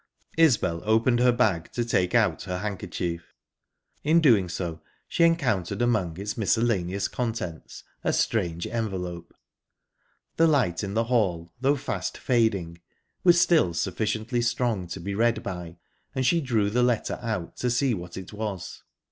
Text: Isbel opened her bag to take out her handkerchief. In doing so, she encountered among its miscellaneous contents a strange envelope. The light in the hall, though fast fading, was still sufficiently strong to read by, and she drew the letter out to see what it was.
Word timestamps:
Isbel 0.35 0.81
opened 0.83 1.19
her 1.19 1.31
bag 1.31 1.71
to 1.73 1.85
take 1.85 2.15
out 2.15 2.41
her 2.45 2.57
handkerchief. 2.57 3.35
In 4.03 4.19
doing 4.19 4.49
so, 4.49 4.81
she 5.07 5.23
encountered 5.23 5.79
among 5.79 6.19
its 6.19 6.35
miscellaneous 6.35 7.07
contents 7.07 7.83
a 8.03 8.11
strange 8.11 8.65
envelope. 8.65 9.31
The 10.37 10.47
light 10.47 10.83
in 10.83 10.95
the 10.95 11.03
hall, 11.03 11.51
though 11.61 11.75
fast 11.75 12.17
fading, 12.17 12.81
was 13.23 13.39
still 13.39 13.75
sufficiently 13.75 14.41
strong 14.41 14.87
to 14.87 14.99
read 14.99 15.43
by, 15.43 15.77
and 16.15 16.25
she 16.25 16.41
drew 16.41 16.71
the 16.71 16.81
letter 16.81 17.19
out 17.21 17.55
to 17.57 17.69
see 17.69 17.93
what 17.93 18.17
it 18.17 18.33
was. 18.33 18.81